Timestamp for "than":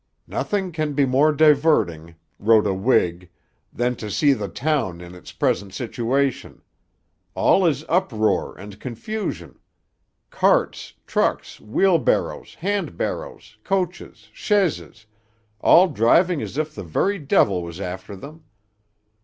3.71-3.95